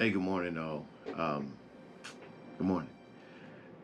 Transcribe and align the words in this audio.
Hey, 0.00 0.08
good 0.08 0.22
morning, 0.22 0.56
all. 0.56 0.86
Um, 1.14 1.52
good 2.56 2.66
morning. 2.66 2.88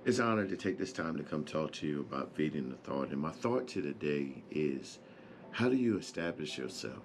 It's 0.06 0.18
an 0.18 0.24
honor 0.24 0.46
to 0.46 0.56
take 0.56 0.78
this 0.78 0.90
time 0.90 1.14
to 1.18 1.22
come 1.22 1.44
talk 1.44 1.72
to 1.72 1.86
you 1.86 2.00
about 2.00 2.34
feeding 2.34 2.70
the 2.70 2.76
thought. 2.76 3.10
And 3.10 3.20
my 3.20 3.32
thought 3.32 3.68
to 3.68 3.82
the 3.82 3.92
day 3.92 4.42
is 4.50 4.98
how 5.50 5.68
do 5.68 5.76
you 5.76 5.98
establish 5.98 6.56
yourself? 6.56 7.02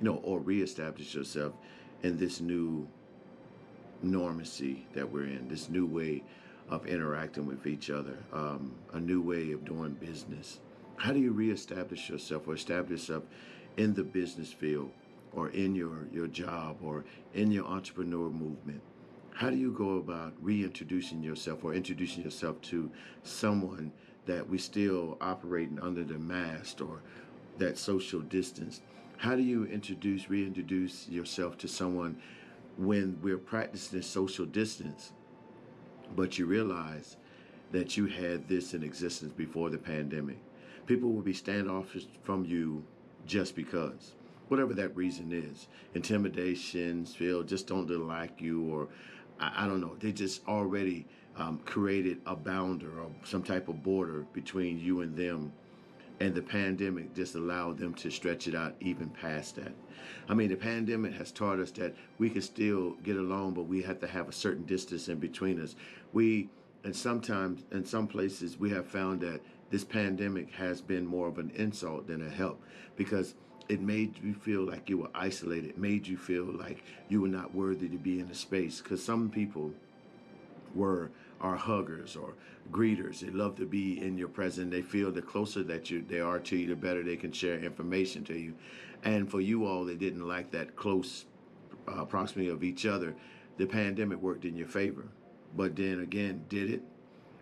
You 0.00 0.06
know, 0.06 0.20
or 0.22 0.40
reestablish 0.40 1.14
yourself 1.14 1.52
in 2.02 2.16
this 2.16 2.40
new 2.40 2.88
normacy 4.02 4.84
that 4.94 5.12
we're 5.12 5.24
in, 5.24 5.46
this 5.46 5.68
new 5.68 5.84
way 5.84 6.24
of 6.70 6.86
interacting 6.86 7.44
with 7.44 7.66
each 7.66 7.90
other, 7.90 8.16
um, 8.32 8.72
a 8.94 9.00
new 9.00 9.20
way 9.20 9.52
of 9.52 9.66
doing 9.66 9.92
business. 9.92 10.60
How 10.96 11.12
do 11.12 11.20
you 11.20 11.32
reestablish 11.32 12.08
yourself 12.08 12.48
or 12.48 12.54
establish 12.54 13.00
yourself 13.00 13.24
in 13.76 13.92
the 13.92 14.02
business 14.02 14.50
field 14.50 14.92
or 15.36 15.50
in 15.50 15.74
your, 15.74 16.08
your 16.12 16.26
job 16.26 16.78
or 16.82 17.04
in 17.34 17.50
your 17.52 17.66
entrepreneur 17.66 18.30
movement? 18.30 18.80
How 19.34 19.50
do 19.50 19.56
you 19.56 19.70
go 19.70 19.98
about 19.98 20.32
reintroducing 20.40 21.22
yourself 21.22 21.62
or 21.62 21.74
introducing 21.74 22.24
yourself 22.24 22.60
to 22.62 22.90
someone 23.22 23.92
that 24.24 24.48
we 24.48 24.56
still 24.56 25.18
operating 25.20 25.78
under 25.80 26.02
the 26.02 26.18
mask 26.18 26.80
or 26.80 27.02
that 27.58 27.76
social 27.76 28.20
distance? 28.20 28.80
How 29.18 29.36
do 29.36 29.42
you 29.42 29.66
introduce, 29.66 30.30
reintroduce 30.30 31.06
yourself 31.08 31.58
to 31.58 31.68
someone 31.68 32.16
when 32.78 33.18
we're 33.22 33.38
practicing 33.38 34.02
social 34.02 34.46
distance, 34.46 35.12
but 36.14 36.38
you 36.38 36.46
realize 36.46 37.16
that 37.72 37.96
you 37.96 38.06
had 38.06 38.48
this 38.48 38.72
in 38.72 38.82
existence 38.82 39.32
before 39.32 39.68
the 39.68 39.78
pandemic? 39.78 40.38
People 40.86 41.12
will 41.12 41.22
be 41.22 41.34
standoffish 41.34 42.06
from 42.22 42.44
you 42.46 42.84
just 43.26 43.54
because 43.54 44.14
whatever 44.48 44.74
that 44.74 44.94
reason 44.96 45.32
is 45.32 45.68
intimidation 45.94 47.04
feel 47.04 47.42
just 47.42 47.66
don't 47.66 47.88
like 48.06 48.40
you 48.40 48.62
or 48.72 48.88
I, 49.40 49.64
I, 49.64 49.66
don't 49.66 49.80
know 49.80 49.96
they 49.98 50.12
just 50.12 50.46
already 50.46 51.06
um, 51.36 51.60
created 51.64 52.20
a 52.26 52.36
bounder 52.36 53.00
or 53.00 53.10
some 53.24 53.42
type 53.42 53.68
of 53.68 53.82
border 53.82 54.26
between 54.32 54.78
you 54.78 55.00
and 55.02 55.16
them 55.16 55.52
and 56.20 56.34
the 56.34 56.42
pandemic 56.42 57.14
just 57.14 57.34
allowed 57.34 57.78
them 57.78 57.94
to 57.94 58.10
stretch 58.10 58.48
it 58.48 58.54
out 58.54 58.74
even 58.80 59.10
past 59.10 59.56
that. 59.56 59.72
I 60.28 60.34
mean, 60.34 60.48
the 60.48 60.56
pandemic 60.56 61.12
has 61.14 61.30
taught 61.30 61.60
us 61.60 61.70
that 61.72 61.94
we 62.18 62.30
can 62.30 62.42
still 62.42 62.92
get 63.02 63.16
along, 63.16 63.54
but 63.54 63.64
we 63.64 63.82
have 63.82 64.00
to 64.00 64.06
have 64.06 64.28
a 64.28 64.32
certain 64.32 64.64
distance 64.64 65.08
in 65.08 65.18
between 65.18 65.60
us. 65.60 65.76
We, 66.12 66.48
and 66.84 66.96
sometimes 66.96 67.64
in 67.70 67.84
some 67.84 68.06
places, 68.06 68.58
we 68.58 68.70
have 68.70 68.86
found 68.86 69.20
that 69.20 69.40
this 69.70 69.84
pandemic 69.84 70.50
has 70.52 70.80
been 70.80 71.04
more 71.04 71.28
of 71.28 71.38
an 71.38 71.50
insult 71.54 72.06
than 72.06 72.26
a 72.26 72.30
help 72.30 72.62
because 72.96 73.34
it 73.68 73.80
made 73.80 74.18
you 74.22 74.34
feel 74.34 74.62
like 74.62 74.88
you 74.88 74.98
were 74.98 75.10
isolated, 75.14 75.70
it 75.70 75.78
made 75.78 76.06
you 76.06 76.16
feel 76.16 76.44
like 76.44 76.82
you 77.08 77.20
were 77.20 77.28
not 77.28 77.54
worthy 77.54 77.88
to 77.88 77.98
be 77.98 78.20
in 78.20 78.30
a 78.30 78.34
space. 78.34 78.80
Because 78.80 79.02
some 79.02 79.30
people 79.30 79.72
were 80.74 81.10
are 81.40 81.56
huggers 81.56 82.16
or 82.16 82.34
greeters. 82.72 83.20
They 83.20 83.30
love 83.30 83.56
to 83.56 83.66
be 83.66 84.00
in 84.00 84.16
your 84.16 84.28
presence. 84.28 84.70
They 84.70 84.82
feel 84.82 85.12
the 85.12 85.22
closer 85.22 85.62
that 85.64 85.90
you 85.90 86.04
they 86.08 86.20
are 86.20 86.38
to 86.38 86.56
you, 86.56 86.68
the 86.68 86.76
better 86.76 87.02
they 87.02 87.16
can 87.16 87.32
share 87.32 87.58
information 87.58 88.24
to 88.24 88.38
you. 88.38 88.54
And 89.04 89.30
for 89.30 89.40
you 89.40 89.66
all 89.66 89.84
they 89.84 89.96
didn't 89.96 90.26
like 90.26 90.50
that 90.52 90.76
close 90.76 91.26
uh, 91.86 92.04
proximity 92.04 92.50
of 92.50 92.64
each 92.64 92.86
other, 92.86 93.14
the 93.58 93.66
pandemic 93.66 94.20
worked 94.20 94.44
in 94.44 94.56
your 94.56 94.68
favor. 94.68 95.04
But 95.54 95.76
then 95.76 96.00
again, 96.00 96.44
did 96.48 96.70
it? 96.70 96.82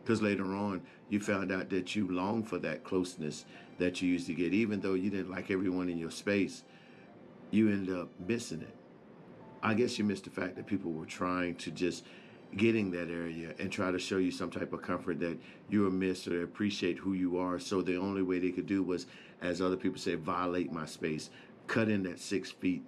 Because 0.05 0.21
later 0.21 0.45
on, 0.55 0.83
you 1.09 1.19
found 1.19 1.51
out 1.51 1.71
that 1.71 1.97
you 1.97 2.07
long 2.09 2.43
for 2.43 2.59
that 2.59 2.85
closeness 2.85 3.47
that 3.79 4.03
you 4.03 4.11
used 4.11 4.27
to 4.27 4.35
get. 4.35 4.53
Even 4.53 4.81
though 4.81 4.93
you 4.93 5.09
didn't 5.09 5.31
like 5.31 5.51
everyone 5.51 5.89
in 5.89 5.97
your 5.97 6.11
space, 6.11 6.63
you 7.51 7.71
ended 7.71 7.97
up 7.97 8.09
missing 8.27 8.61
it. 8.61 8.77
I 9.63 9.73
guess 9.73 9.99
you 9.99 10.05
missed 10.05 10.25
the 10.25 10.31
fact 10.31 10.57
that 10.57 10.67
people 10.67 10.93
were 10.93 11.07
trying 11.07 11.55
to 11.57 11.71
just 11.71 12.05
get 12.55 12.77
in 12.77 12.91
that 12.91 13.09
area 13.09 13.55
and 13.59 13.73
try 13.73 13.91
to 13.91 13.99
show 13.99 14.19
you 14.19 14.31
some 14.31 14.51
type 14.51 14.75
of 14.75 14.83
comfort 14.83 15.21
that 15.21 15.39
you 15.71 15.87
are 15.87 15.91
missed 15.91 16.29
or 16.29 16.43
appreciate 16.43 16.99
who 16.99 17.15
you 17.15 17.39
are. 17.39 17.59
So 17.59 17.81
the 17.81 17.97
only 17.97 18.23
way 18.23 18.39
they 18.39 18.51
could 18.51 18.67
do 18.67 18.83
was, 18.83 19.07
as 19.41 19.63
other 19.63 19.77
people 19.77 19.99
say, 19.99 20.17
violate 20.17 20.71
my 20.71 20.85
space, 20.85 21.31
cut 21.67 21.89
in 21.89 22.03
that 22.03 22.21
six 22.21 22.51
feet. 22.51 22.83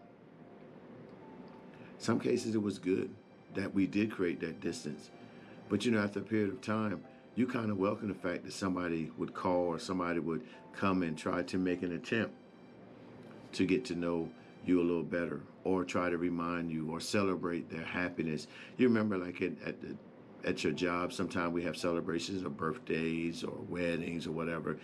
Some 1.97 2.21
cases 2.21 2.55
it 2.55 2.63
was 2.63 2.79
good 2.79 3.09
that 3.55 3.73
we 3.73 3.87
did 3.87 4.13
create 4.13 4.39
that 4.41 4.61
distance 4.61 5.09
but 5.69 5.85
you 5.85 5.91
know, 5.91 6.03
after 6.03 6.21
a 6.21 6.23
period 6.23 6.51
of 6.51 6.61
time, 6.61 7.03
you 7.35 7.47
kind 7.47 7.71
of 7.71 7.77
welcome 7.77 8.09
the 8.09 8.15
fact 8.15 8.45
that 8.45 8.53
somebody 8.53 9.11
would 9.19 9.35
call 9.35 9.67
or 9.67 9.79
somebody 9.79 10.21
would 10.21 10.43
come 10.73 11.03
and 11.03 11.19
try 11.19 11.43
to 11.43 11.59
make 11.59 11.83
an 11.83 11.93
attempt 11.93 12.35
to 13.53 13.67
get 13.67 13.85
to 13.87 13.95
know 13.95 14.29
you 14.65 14.81
a 14.81 14.83
little 14.83 15.03
better 15.03 15.41
or 15.65 15.85
try 15.85 16.11
to 16.11 16.19
remind 16.19 16.71
you 16.71 16.91
or 16.91 17.01
celebrate 17.01 17.71
their 17.71 17.85
happiness. 17.85 18.47
You 18.77 18.89
remember 18.89 19.19
like 19.19 19.43
at, 19.43 19.53
at 19.65 19.81
the 19.81 19.97
at 20.45 20.63
your 20.63 20.73
job, 20.73 21.13
sometimes 21.13 21.53
we 21.53 21.63
have 21.65 21.77
celebrations 21.77 22.45
of 22.45 22.57
birthdays 22.57 23.43
or 23.43 23.57
weddings 23.69 24.27
or 24.27 24.31
whatever. 24.31 24.79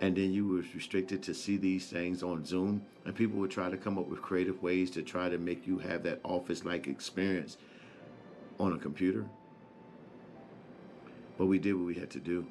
And 0.00 0.16
then 0.16 0.32
you 0.32 0.46
were 0.46 0.64
restricted 0.74 1.22
to 1.22 1.34
see 1.34 1.56
these 1.56 1.86
things 1.86 2.24
on 2.24 2.44
Zoom, 2.44 2.82
and 3.04 3.14
people 3.14 3.38
would 3.38 3.50
try 3.50 3.70
to 3.70 3.76
come 3.76 3.96
up 3.96 4.08
with 4.08 4.20
creative 4.20 4.60
ways 4.60 4.90
to 4.92 5.02
try 5.02 5.28
to 5.28 5.38
make 5.38 5.68
you 5.68 5.78
have 5.78 6.02
that 6.02 6.18
office 6.24 6.64
like 6.64 6.88
experience 6.88 7.58
on 8.58 8.72
a 8.72 8.78
computer. 8.78 9.24
But 11.36 11.46
we 11.46 11.58
did 11.58 11.74
what 11.74 11.86
we 11.86 11.94
had 11.94 12.10
to 12.10 12.20
do. 12.20 12.46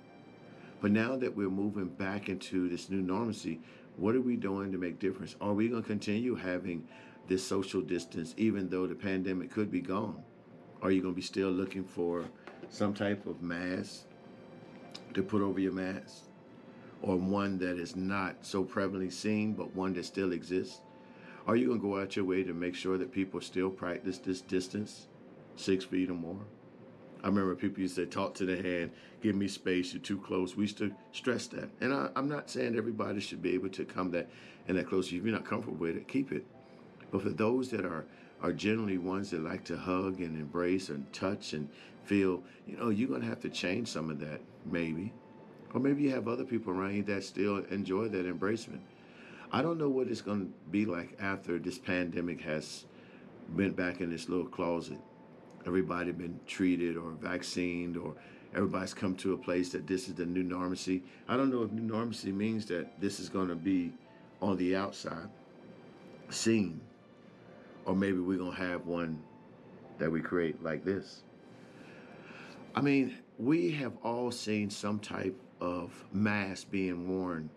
But 0.82 0.92
now 0.92 1.16
that 1.16 1.36
we're 1.36 1.50
moving 1.50 1.88
back 1.88 2.28
into 2.28 2.68
this 2.68 2.90
new 2.90 3.02
normalcy, 3.02 3.62
what 3.96 4.16
are 4.16 4.22
we 4.22 4.36
doing 4.36 4.72
to 4.72 4.78
make 4.78 5.00
difference? 5.00 5.36
Are 5.40 5.54
we 5.54 5.70
going 5.70 5.82
to 5.82 5.88
continue 5.88 6.36
having 6.36 6.88
this 7.28 7.46
social 7.46 7.82
distance 7.82 8.34
even 8.38 8.70
though 8.70 8.88
the 8.88 8.96
pandemic 8.96 9.52
could 9.52 9.72
be 9.72 9.80
gone? 9.80 10.22
Are 10.82 10.92
you 10.92 11.02
going 11.02 11.14
to 11.14 11.16
be 11.16 11.22
still 11.22 11.52
looking 11.52 11.86
for 11.86 12.26
some 12.70 12.94
type 12.94 13.26
of 13.26 13.42
mask 13.42 14.04
to 15.14 15.24
put 15.24 15.42
over 15.42 15.60
your 15.60 15.72
mask? 15.72 16.24
Or 17.02 17.16
one 17.16 17.58
that 17.60 17.78
is 17.78 17.96
not 17.96 18.46
so 18.46 18.64
prevalently 18.64 19.12
seen, 19.12 19.54
but 19.54 19.74
one 19.76 19.94
that 19.94 20.06
still 20.06 20.34
exists? 20.34 20.82
Are 21.46 21.56
you 21.56 21.68
going 21.68 21.80
to 21.80 21.88
go 21.88 22.00
out 22.00 22.16
your 22.16 22.26
way 22.26 22.44
to 22.44 22.54
make 22.54 22.76
sure 22.76 22.98
that 22.98 23.12
people 23.12 23.42
still 23.42 23.70
practice 23.70 24.18
this 24.18 24.42
distance, 24.42 25.08
six 25.56 25.86
feet 25.86 26.10
or 26.10 26.14
more? 26.14 26.40
I 27.24 27.28
remember 27.28 27.56
people 27.56 27.82
used 27.82 27.96
to 27.96 28.04
say, 28.04 28.10
talk 28.10 28.34
to 28.36 28.46
the 28.46 28.62
hand, 28.62 28.92
give 29.22 29.36
me 29.36 29.48
space, 29.48 29.94
you're 29.94 30.02
too 30.02 30.18
close. 30.18 30.58
We 30.58 30.64
used 30.64 30.78
to 30.80 30.94
stress 31.14 31.48
that. 31.48 31.70
And 31.80 31.94
I, 31.94 32.10
am 32.18 32.28
not 32.28 32.50
saying 32.50 32.76
everybody 32.76 33.22
should 33.22 33.42
be 33.42 33.54
able 33.54 33.70
to 33.70 33.86
come 33.86 34.12
that 34.12 34.30
and 34.68 34.78
that 34.78 34.88
close. 34.88 35.08
If 35.08 35.14
you're 35.14 35.34
not 35.34 35.46
comfortable 35.46 35.78
with 35.78 35.96
it, 35.96 36.08
keep 36.08 36.34
it. 36.34 36.46
But 37.12 37.22
for 37.22 37.30
those 37.30 37.70
that 37.70 37.86
are 37.86 38.06
are 38.42 38.52
generally 38.52 38.98
ones 38.98 39.32
that 39.32 39.42
like 39.42 39.64
to 39.64 39.78
hug 39.78 40.20
and 40.20 40.38
embrace 40.38 40.90
and 40.90 41.12
touch 41.14 41.54
and 41.54 41.70
feel, 42.04 42.44
you 42.68 42.76
know, 42.76 42.90
you're 42.90 43.08
gonna 43.08 43.26
have 43.26 43.40
to 43.40 43.50
change 43.50 43.88
some 43.88 44.10
of 44.10 44.20
that, 44.20 44.42
maybe. 44.66 45.14
Or 45.74 45.80
maybe 45.80 46.04
you 46.04 46.10
have 46.12 46.28
other 46.28 46.44
people 46.44 46.74
around 46.74 46.94
you 46.94 47.04
that 47.04 47.24
still 47.24 47.60
enjoy 47.72 48.10
that 48.10 48.26
embracement. 48.26 48.82
I 49.54 49.62
don't 49.62 49.78
know 49.78 49.88
what 49.88 50.10
it's 50.10 50.22
gonna 50.22 50.48
be 50.72 50.86
like 50.86 51.18
after 51.22 51.58
this 51.58 51.78
pandemic 51.78 52.42
has 52.42 52.84
been 53.56 53.72
back 53.72 54.02
in 54.02 54.10
this 54.10 54.28
little 54.28 54.48
closet 54.48 55.00
everybody 55.66 56.12
been 56.12 56.40
treated 56.46 56.98
or 56.98 57.12
vaccinated 57.12 57.98
or 57.98 58.16
everybody's 58.56 58.94
come 58.94 59.16
to 59.16 59.34
a 59.34 59.38
place 59.38 59.70
that 59.70 59.88
this 59.88 60.08
is 60.08 60.16
the 60.16 60.26
new 60.26 60.44
normalcy. 60.44 61.04
I 61.28 61.38
don't 61.38 61.50
know 61.50 61.64
if 61.64 61.72
new 61.72 61.82
normalcy 61.82 62.32
means 62.32 62.66
that 62.68 63.00
this 63.00 63.20
is 63.20 63.30
going 63.30 63.48
to 63.48 63.56
be 63.56 63.92
on 64.42 64.58
the 64.58 64.76
outside 64.76 65.30
seen 66.30 66.82
or 67.86 67.96
maybe 67.96 68.20
we're 68.20 68.38
going 68.38 68.56
to 68.56 68.58
have 68.58 68.86
one 68.86 69.22
that 69.98 70.12
we 70.12 70.22
create 70.22 70.62
like 70.64 70.84
this. 70.84 71.22
I 72.76 72.82
mean, 72.82 73.18
we 73.38 73.72
have 73.72 73.94
all 74.04 74.32
seen 74.32 74.70
some 74.70 75.00
type 75.00 75.40
of 75.60 76.04
mask 76.12 76.72
being 76.72 77.08
worn 77.08 77.50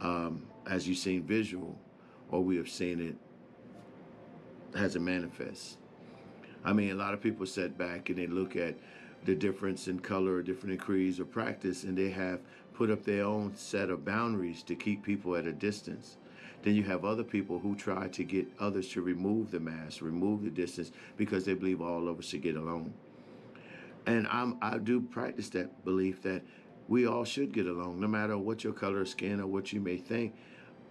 um, 0.00 0.46
as 0.66 0.88
you've 0.88 0.98
seen 0.98 1.22
visual 1.22 1.78
or 2.30 2.42
we 2.42 2.56
have 2.56 2.68
seen 2.68 3.00
it 3.00 3.16
as 4.76 4.96
it 4.96 5.00
manifests. 5.00 5.76
I 6.64 6.72
mean, 6.72 6.90
a 6.90 6.94
lot 6.94 7.14
of 7.14 7.20
people 7.20 7.46
sit 7.46 7.76
back 7.76 8.08
and 8.08 8.18
they 8.18 8.26
look 8.26 8.56
at 8.56 8.74
the 9.24 9.34
difference 9.34 9.88
in 9.88 9.98
color, 10.00 10.42
different 10.42 10.80
creeds 10.80 11.20
or 11.20 11.24
practice, 11.24 11.84
and 11.84 11.96
they 11.96 12.10
have 12.10 12.40
put 12.74 12.90
up 12.90 13.04
their 13.04 13.24
own 13.24 13.54
set 13.56 13.90
of 13.90 14.04
boundaries 14.04 14.62
to 14.64 14.74
keep 14.74 15.02
people 15.02 15.36
at 15.36 15.46
a 15.46 15.52
distance. 15.52 16.16
Then 16.62 16.74
you 16.74 16.84
have 16.84 17.04
other 17.04 17.24
people 17.24 17.58
who 17.58 17.74
try 17.74 18.08
to 18.08 18.24
get 18.24 18.46
others 18.60 18.88
to 18.90 19.02
remove 19.02 19.50
the 19.50 19.60
mask, 19.60 20.00
remove 20.00 20.44
the 20.44 20.50
distance, 20.50 20.92
because 21.16 21.44
they 21.44 21.54
believe 21.54 21.80
all 21.80 22.08
of 22.08 22.18
us 22.18 22.26
should 22.26 22.42
get 22.42 22.56
along. 22.56 22.92
And 24.06 24.26
I'm, 24.28 24.58
I 24.62 24.78
do 24.78 25.00
practice 25.00 25.48
that 25.50 25.84
belief 25.84 26.22
that 26.22 26.42
we 26.88 27.06
all 27.06 27.24
should 27.24 27.52
get 27.52 27.66
along, 27.66 28.00
no 28.00 28.06
matter 28.06 28.36
what 28.38 28.64
your 28.64 28.72
color 28.72 29.00
of 29.00 29.08
skin 29.08 29.40
or 29.40 29.46
what 29.46 29.72
you 29.72 29.80
may 29.80 29.96
think. 29.96 30.34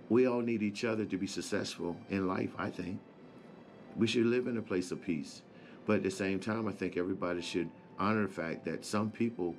We 0.09 0.27
all 0.27 0.41
need 0.41 0.61
each 0.61 0.83
other 0.83 1.05
to 1.05 1.17
be 1.17 1.27
successful 1.27 1.95
in 2.09 2.27
life, 2.27 2.51
I 2.57 2.69
think. 2.69 2.99
We 3.95 4.07
should 4.07 4.25
live 4.25 4.47
in 4.47 4.57
a 4.57 4.61
place 4.61 4.91
of 4.91 5.01
peace. 5.01 5.41
But 5.85 5.97
at 5.97 6.03
the 6.03 6.11
same 6.11 6.39
time, 6.39 6.67
I 6.67 6.71
think 6.71 6.97
everybody 6.97 7.41
should 7.41 7.69
honor 7.99 8.27
the 8.27 8.33
fact 8.33 8.65
that 8.65 8.85
some 8.85 9.11
people 9.11 9.55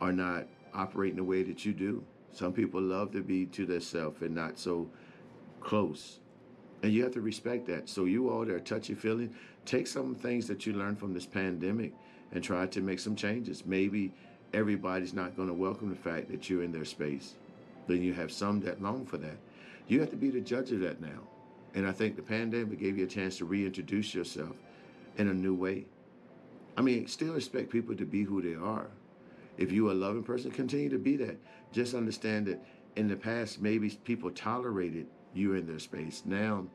are 0.00 0.12
not 0.12 0.46
operating 0.74 1.16
the 1.16 1.24
way 1.24 1.42
that 1.42 1.64
you 1.64 1.72
do. 1.72 2.02
Some 2.32 2.52
people 2.52 2.80
love 2.80 3.12
to 3.12 3.22
be 3.22 3.46
to 3.46 3.66
themselves 3.66 4.22
and 4.22 4.34
not 4.34 4.58
so 4.58 4.88
close. 5.60 6.20
And 6.82 6.92
you 6.92 7.02
have 7.02 7.12
to 7.14 7.20
respect 7.20 7.66
that. 7.66 7.88
So 7.88 8.04
you 8.04 8.30
all 8.30 8.44
that 8.44 8.54
are 8.54 8.60
touchy 8.60 8.94
feeling, 8.94 9.34
take 9.64 9.86
some 9.86 10.14
things 10.14 10.46
that 10.46 10.66
you 10.66 10.72
learned 10.72 10.98
from 10.98 11.12
this 11.12 11.26
pandemic 11.26 11.92
and 12.32 12.44
try 12.44 12.66
to 12.66 12.80
make 12.80 13.00
some 13.00 13.16
changes. 13.16 13.66
Maybe 13.66 14.12
everybody's 14.54 15.14
not 15.14 15.36
going 15.36 15.48
to 15.48 15.54
welcome 15.54 15.90
the 15.90 15.96
fact 15.96 16.30
that 16.30 16.48
you're 16.48 16.62
in 16.62 16.72
their 16.72 16.84
space. 16.84 17.34
Then 17.86 18.02
you 18.02 18.12
have 18.12 18.30
some 18.30 18.60
that 18.60 18.82
long 18.82 19.06
for 19.06 19.16
that. 19.18 19.36
You 19.88 20.00
have 20.00 20.10
to 20.10 20.16
be 20.16 20.30
the 20.30 20.40
judge 20.40 20.70
of 20.72 20.80
that 20.80 21.00
now. 21.00 21.20
And 21.74 21.86
I 21.86 21.92
think 21.92 22.16
the 22.16 22.22
pandemic 22.22 22.78
gave 22.78 22.98
you 22.98 23.04
a 23.04 23.08
chance 23.08 23.38
to 23.38 23.44
reintroduce 23.44 24.14
yourself 24.14 24.56
in 25.18 25.28
a 25.28 25.34
new 25.34 25.54
way. 25.54 25.84
I 26.76 26.80
mean, 26.80 27.06
still 27.08 27.36
expect 27.36 27.70
people 27.70 27.94
to 27.96 28.06
be 28.06 28.22
who 28.22 28.40
they 28.40 28.54
are. 28.54 28.86
If 29.58 29.72
you're 29.72 29.90
a 29.90 29.94
loving 29.94 30.22
person, 30.22 30.50
continue 30.52 30.88
to 30.88 30.98
be 30.98 31.16
that. 31.16 31.36
Just 31.72 31.94
understand 31.94 32.46
that 32.46 32.64
in 32.96 33.08
the 33.08 33.16
past, 33.16 33.60
maybe 33.60 33.90
people 33.90 34.30
tolerated 34.30 35.06
you 35.34 35.54
in 35.54 35.66
their 35.66 35.80
space. 35.80 36.22
Now, 36.24 36.66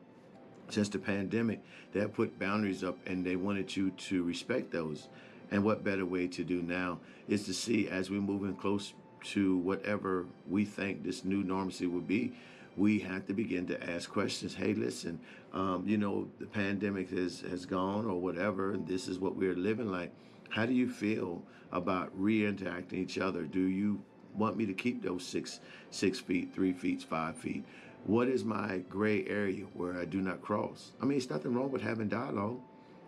since 0.68 0.88
the 0.88 0.98
pandemic, 0.98 1.62
they 1.92 2.00
have 2.00 2.12
put 2.12 2.38
boundaries 2.38 2.84
up 2.84 2.98
and 3.06 3.24
they 3.24 3.36
wanted 3.36 3.74
you 3.74 3.90
to 3.90 4.22
respect 4.22 4.70
those. 4.70 5.08
And 5.50 5.64
what 5.64 5.84
better 5.84 6.04
way 6.06 6.26
to 6.28 6.44
do 6.44 6.62
now 6.62 6.98
is 7.28 7.44
to 7.46 7.54
see 7.54 7.88
as 7.88 8.10
we're 8.10 8.20
moving 8.20 8.54
close 8.54 8.92
to 9.24 9.56
whatever 9.58 10.26
we 10.48 10.64
think 10.64 11.02
this 11.02 11.24
new 11.24 11.42
normalcy 11.42 11.86
will 11.86 12.00
be, 12.00 12.34
we 12.76 12.98
have 13.00 13.26
to 13.26 13.34
begin 13.34 13.66
to 13.66 13.90
ask 13.90 14.10
questions. 14.10 14.54
Hey, 14.54 14.74
listen, 14.74 15.20
um, 15.52 15.84
you 15.86 15.96
know, 15.96 16.28
the 16.38 16.46
pandemic 16.46 17.10
has, 17.10 17.40
has 17.42 17.66
gone 17.66 18.06
or 18.06 18.20
whatever, 18.20 18.72
and 18.72 18.86
this 18.86 19.08
is 19.08 19.18
what 19.18 19.36
we're 19.36 19.54
living 19.54 19.90
like. 19.90 20.12
How 20.50 20.66
do 20.66 20.72
you 20.72 20.88
feel 20.88 21.42
about 21.72 22.10
re-interacting 22.14 22.98
each 22.98 23.18
other? 23.18 23.42
Do 23.42 23.60
you 23.60 24.02
want 24.34 24.56
me 24.56 24.66
to 24.66 24.74
keep 24.74 25.02
those 25.02 25.24
six 25.24 25.60
six 25.90 26.18
feet, 26.18 26.52
three 26.54 26.72
feet, 26.72 27.02
five 27.02 27.36
feet? 27.36 27.64
What 28.04 28.28
is 28.28 28.44
my 28.44 28.78
gray 28.88 29.24
area 29.26 29.64
where 29.74 29.96
I 29.96 30.04
do 30.04 30.20
not 30.20 30.42
cross? 30.42 30.92
I 31.00 31.06
mean, 31.06 31.16
it's 31.16 31.30
nothing 31.30 31.54
wrong 31.54 31.70
with 31.70 31.82
having 31.82 32.08
dialogue. 32.08 32.60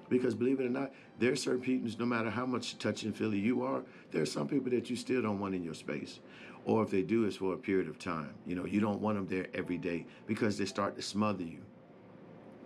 Because 0.08 0.34
believe 0.34 0.60
it 0.60 0.66
or 0.66 0.70
not, 0.70 0.92
there 1.18 1.32
are 1.32 1.36
certain 1.36 1.60
people, 1.60 1.90
no 1.98 2.06
matter 2.06 2.30
how 2.30 2.46
much 2.46 2.78
touch 2.78 3.02
and 3.02 3.16
feely 3.16 3.38
you 3.38 3.62
are, 3.62 3.82
there 4.12 4.22
are 4.22 4.26
some 4.26 4.46
people 4.46 4.70
that 4.70 4.88
you 4.88 4.96
still 4.96 5.22
don't 5.22 5.40
want 5.40 5.54
in 5.54 5.64
your 5.64 5.74
space. 5.74 6.20
Or 6.64 6.82
if 6.82 6.90
they 6.90 7.02
do, 7.02 7.24
it's 7.24 7.36
for 7.36 7.54
a 7.54 7.56
period 7.56 7.88
of 7.88 7.98
time. 7.98 8.34
You 8.46 8.56
know, 8.56 8.66
you 8.66 8.80
don't 8.80 9.00
want 9.00 9.16
them 9.16 9.26
there 9.26 9.46
every 9.54 9.78
day 9.78 10.06
because 10.26 10.58
they 10.58 10.64
start 10.64 10.96
to 10.96 11.02
smother 11.02 11.44
you. 11.44 11.62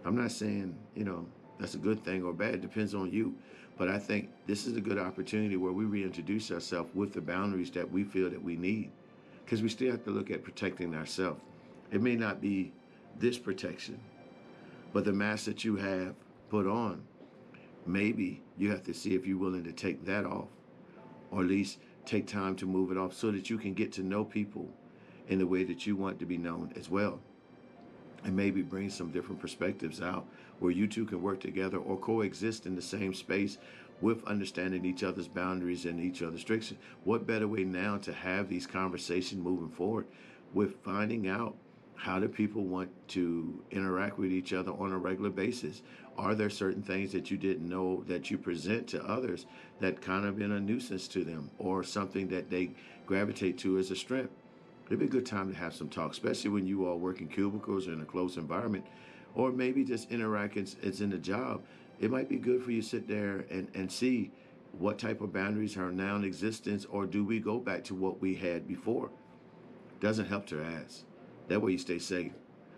I'm 0.04 0.16
not 0.16 0.32
saying, 0.32 0.74
you 0.94 1.04
know, 1.04 1.26
that's 1.58 1.74
a 1.74 1.78
good 1.78 2.02
thing 2.04 2.22
or 2.22 2.32
bad. 2.32 2.54
It 2.54 2.60
depends 2.62 2.94
on 2.94 3.10
you. 3.10 3.34
But 3.76 3.88
I 3.88 3.98
think 3.98 4.30
this 4.46 4.66
is 4.66 4.76
a 4.76 4.80
good 4.80 4.98
opportunity 4.98 5.56
where 5.56 5.72
we 5.72 5.84
reintroduce 5.84 6.50
ourselves 6.50 6.90
with 6.94 7.12
the 7.12 7.20
boundaries 7.20 7.70
that 7.72 7.90
we 7.90 8.04
feel 8.04 8.28
that 8.30 8.42
we 8.42 8.56
need. 8.56 8.90
Because 9.44 9.62
we 9.62 9.68
still 9.68 9.90
have 9.90 10.04
to 10.04 10.10
look 10.10 10.30
at 10.30 10.42
protecting 10.42 10.94
ourselves. 10.94 11.40
It 11.90 12.02
may 12.02 12.14
not 12.14 12.40
be 12.40 12.72
this 13.18 13.38
protection, 13.38 13.98
but 14.92 15.04
the 15.04 15.12
mask 15.12 15.46
that 15.46 15.64
you 15.64 15.76
have 15.76 16.14
put 16.48 16.66
on, 16.66 17.02
maybe 17.86 18.42
you 18.56 18.70
have 18.70 18.82
to 18.84 18.94
see 18.94 19.14
if 19.14 19.26
you're 19.26 19.38
willing 19.38 19.64
to 19.64 19.72
take 19.72 20.04
that 20.04 20.24
off 20.24 20.48
or 21.30 21.40
at 21.40 21.46
least 21.46 21.78
take 22.04 22.26
time 22.26 22.56
to 22.56 22.66
move 22.66 22.90
it 22.90 22.98
off 22.98 23.14
so 23.14 23.30
that 23.30 23.50
you 23.50 23.58
can 23.58 23.74
get 23.74 23.92
to 23.92 24.02
know 24.02 24.24
people 24.24 24.68
in 25.28 25.38
the 25.38 25.46
way 25.46 25.64
that 25.64 25.86
you 25.86 25.96
want 25.96 26.18
to 26.18 26.26
be 26.26 26.36
known 26.36 26.72
as 26.76 26.90
well 26.90 27.20
and 28.24 28.36
maybe 28.36 28.62
bring 28.62 28.90
some 28.90 29.10
different 29.10 29.40
perspectives 29.40 30.02
out 30.02 30.26
where 30.58 30.72
you 30.72 30.86
two 30.86 31.06
can 31.06 31.22
work 31.22 31.40
together 31.40 31.78
or 31.78 31.96
coexist 31.96 32.66
in 32.66 32.74
the 32.74 32.82
same 32.82 33.14
space 33.14 33.58
with 34.00 34.24
understanding 34.24 34.84
each 34.84 35.02
other's 35.02 35.28
boundaries 35.28 35.84
and 35.84 36.00
each 36.00 36.22
other's 36.22 36.34
restrictions. 36.34 36.80
What 37.04 37.26
better 37.26 37.48
way 37.48 37.64
now 37.64 37.98
to 37.98 38.12
have 38.12 38.48
these 38.48 38.66
conversations 38.66 39.42
moving 39.42 39.70
forward 39.70 40.06
with 40.52 40.82
finding 40.82 41.28
out 41.28 41.54
how 42.00 42.18
do 42.18 42.26
people 42.28 42.64
want 42.64 42.88
to 43.08 43.62
interact 43.70 44.18
with 44.18 44.32
each 44.32 44.54
other 44.54 44.72
on 44.72 44.90
a 44.90 44.96
regular 44.96 45.28
basis? 45.28 45.82
Are 46.16 46.34
there 46.34 46.48
certain 46.48 46.82
things 46.82 47.12
that 47.12 47.30
you 47.30 47.36
didn't 47.36 47.68
know 47.68 48.04
that 48.06 48.30
you 48.30 48.38
present 48.38 48.88
to 48.88 49.04
others 49.04 49.44
that 49.80 50.00
kind 50.00 50.24
of 50.24 50.38
been 50.38 50.52
a 50.52 50.60
nuisance 50.60 51.06
to 51.08 51.24
them 51.24 51.50
or 51.58 51.82
something 51.82 52.28
that 52.28 52.48
they 52.48 52.70
gravitate 53.04 53.58
to 53.58 53.76
as 53.76 53.90
a 53.90 53.96
strength? 53.96 54.32
It'd 54.86 54.98
be 54.98 55.04
a 55.04 55.08
good 55.08 55.26
time 55.26 55.52
to 55.52 55.58
have 55.58 55.74
some 55.74 55.90
talk, 55.90 56.12
especially 56.12 56.48
when 56.48 56.66
you 56.66 56.86
all 56.86 56.98
work 56.98 57.20
in 57.20 57.28
cubicles 57.28 57.86
or 57.86 57.92
in 57.92 58.00
a 58.00 58.06
close 58.06 58.38
environment, 58.38 58.86
or 59.34 59.52
maybe 59.52 59.84
just 59.84 60.10
interact 60.10 60.56
it's 60.56 61.00
in 61.00 61.10
the 61.10 61.18
job. 61.18 61.60
It 62.00 62.10
might 62.10 62.30
be 62.30 62.38
good 62.38 62.62
for 62.62 62.70
you 62.70 62.80
to 62.80 62.88
sit 62.88 63.08
there 63.08 63.44
and, 63.50 63.68
and 63.74 63.92
see 63.92 64.30
what 64.72 64.98
type 64.98 65.20
of 65.20 65.34
boundaries 65.34 65.76
are 65.76 65.92
now 65.92 66.16
in 66.16 66.24
existence, 66.24 66.86
or 66.86 67.04
do 67.04 67.24
we 67.26 67.40
go 67.40 67.58
back 67.58 67.84
to 67.84 67.94
what 67.94 68.22
we 68.22 68.36
had 68.36 68.66
before? 68.66 69.10
Doesn't 70.00 70.26
help 70.26 70.46
to 70.46 70.62
ask. 70.62 71.04
That 71.50 71.60
way 71.60 71.72
you 71.72 71.78
stay 71.78 71.98
safe. 71.98 72.30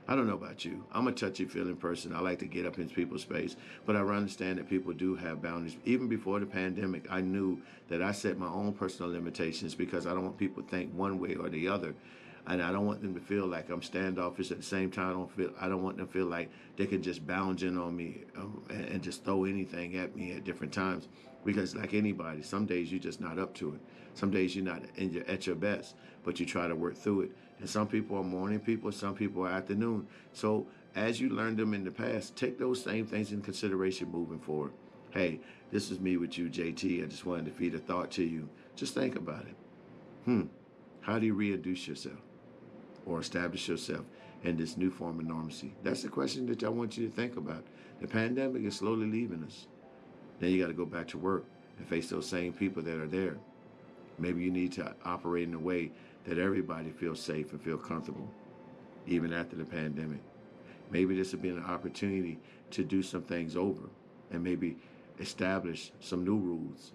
I 0.08 0.16
don't 0.16 0.26
know 0.26 0.32
about 0.32 0.64
you. 0.64 0.82
I'm 0.92 1.06
a 1.06 1.12
touchy 1.12 1.44
feeling 1.44 1.76
person. 1.76 2.14
I 2.14 2.20
like 2.20 2.38
to 2.38 2.46
get 2.46 2.64
up 2.64 2.78
into 2.78 2.94
people's 2.94 3.20
space, 3.20 3.54
but 3.84 3.96
I 3.96 4.00
understand 4.00 4.58
that 4.58 4.70
people 4.70 4.94
do 4.94 5.14
have 5.14 5.42
boundaries. 5.42 5.76
Even 5.84 6.08
before 6.08 6.40
the 6.40 6.46
pandemic, 6.46 7.04
I 7.10 7.20
knew 7.20 7.60
that 7.90 8.00
I 8.00 8.12
set 8.12 8.38
my 8.38 8.46
own 8.46 8.72
personal 8.72 9.12
limitations 9.12 9.74
because 9.74 10.06
I 10.06 10.14
don't 10.14 10.24
want 10.24 10.38
people 10.38 10.62
to 10.62 10.68
think 10.70 10.90
one 10.94 11.18
way 11.18 11.34
or 11.34 11.50
the 11.50 11.68
other. 11.68 11.94
And 12.46 12.60
I 12.60 12.72
don't 12.72 12.86
want 12.86 13.02
them 13.02 13.14
to 13.14 13.20
feel 13.20 13.46
like 13.46 13.70
I'm 13.70 13.82
standoffish. 13.82 14.50
At 14.50 14.56
the 14.58 14.64
same 14.64 14.90
time, 14.90 15.10
I 15.10 15.12
don't 15.12 15.30
feel 15.30 15.50
I 15.60 15.68
don't 15.68 15.82
want 15.82 15.96
them 15.96 16.06
to 16.06 16.12
feel 16.12 16.26
like 16.26 16.50
they 16.76 16.86
can 16.86 17.02
just 17.02 17.24
bounce 17.26 17.62
in 17.62 17.78
on 17.78 17.96
me 17.96 18.24
um, 18.36 18.64
and, 18.68 18.84
and 18.86 19.02
just 19.02 19.24
throw 19.24 19.44
anything 19.44 19.96
at 19.96 20.16
me 20.16 20.32
at 20.32 20.44
different 20.44 20.72
times. 20.72 21.08
Because 21.44 21.76
like 21.76 21.94
anybody, 21.94 22.42
some 22.42 22.66
days 22.66 22.90
you're 22.90 23.00
just 23.00 23.20
not 23.20 23.38
up 23.38 23.54
to 23.54 23.74
it. 23.74 23.80
Some 24.14 24.30
days 24.30 24.56
you're 24.56 24.64
not 24.64 24.82
your, 24.96 25.24
at 25.28 25.46
your 25.46 25.56
best, 25.56 25.94
but 26.24 26.40
you 26.40 26.46
try 26.46 26.66
to 26.66 26.74
work 26.74 26.96
through 26.96 27.22
it. 27.22 27.32
And 27.60 27.70
some 27.70 27.86
people 27.86 28.18
are 28.18 28.24
morning 28.24 28.60
people, 28.60 28.90
some 28.90 29.14
people 29.14 29.44
are 29.44 29.50
afternoon. 29.50 30.08
So 30.32 30.66
as 30.96 31.20
you 31.20 31.30
learned 31.30 31.58
them 31.58 31.74
in 31.74 31.84
the 31.84 31.90
past, 31.90 32.36
take 32.36 32.58
those 32.58 32.82
same 32.82 33.06
things 33.06 33.32
in 33.32 33.40
consideration 33.40 34.10
moving 34.10 34.40
forward. 34.40 34.72
Hey, 35.10 35.40
this 35.70 35.90
is 35.90 36.00
me 36.00 36.16
with 36.16 36.36
you, 36.38 36.48
JT. 36.48 37.04
I 37.04 37.06
just 37.06 37.24
wanted 37.24 37.46
to 37.46 37.52
feed 37.52 37.74
a 37.74 37.78
thought 37.78 38.10
to 38.12 38.24
you. 38.24 38.48
Just 38.74 38.94
think 38.94 39.14
about 39.14 39.42
it. 39.42 39.54
Hmm. 40.24 40.42
How 41.02 41.18
do 41.18 41.26
you 41.26 41.34
reintroduce 41.34 41.86
yourself 41.86 42.18
or 43.06 43.20
establish 43.20 43.68
yourself 43.68 44.04
in 44.44 44.56
this 44.56 44.76
new 44.76 44.90
form 44.90 45.20
of 45.20 45.26
normalcy? 45.26 45.74
That's 45.82 46.02
the 46.02 46.08
question 46.08 46.46
that 46.46 46.62
I 46.62 46.68
want 46.68 46.96
you 46.96 47.08
to 47.08 47.14
think 47.14 47.36
about. 47.36 47.64
The 48.00 48.08
pandemic 48.08 48.64
is 48.64 48.76
slowly 48.76 49.06
leaving 49.06 49.44
us. 49.44 49.66
Then 50.40 50.50
you 50.50 50.60
got 50.60 50.68
to 50.68 50.74
go 50.74 50.86
back 50.86 51.08
to 51.08 51.18
work 51.18 51.44
and 51.78 51.86
face 51.86 52.10
those 52.10 52.26
same 52.26 52.52
people 52.52 52.82
that 52.82 52.98
are 52.98 53.06
there. 53.06 53.36
Maybe 54.18 54.42
you 54.42 54.50
need 54.50 54.72
to 54.72 54.94
operate 55.04 55.48
in 55.48 55.54
a 55.54 55.58
way 55.58 55.90
that 56.24 56.38
everybody 56.38 56.90
feels 56.90 57.20
safe 57.20 57.52
and 57.52 57.60
feel 57.60 57.78
comfortable, 57.78 58.28
even 59.06 59.32
after 59.32 59.56
the 59.56 59.64
pandemic. 59.64 60.20
Maybe 60.90 61.16
this 61.16 61.32
would 61.32 61.42
be 61.42 61.48
an 61.48 61.64
opportunity 61.64 62.38
to 62.70 62.84
do 62.84 63.02
some 63.02 63.22
things 63.22 63.56
over 63.56 63.88
and 64.30 64.42
maybe 64.42 64.76
establish 65.18 65.92
some 66.00 66.24
new 66.24 66.36
rules 66.36 66.92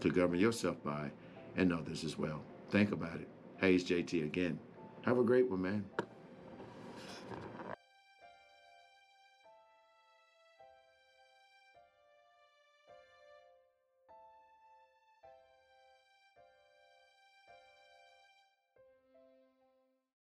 to 0.00 0.10
govern 0.10 0.38
yourself 0.38 0.82
by 0.82 1.10
and 1.56 1.72
others 1.72 2.04
as 2.04 2.18
well. 2.18 2.42
Think 2.70 2.92
about 2.92 3.16
it. 3.16 3.28
Hey, 3.58 3.74
it's 3.74 3.84
JT 3.84 4.24
again. 4.24 4.58
Have 5.04 5.18
a 5.18 5.24
great 5.24 5.50
one, 5.50 5.62
man. 5.62 5.84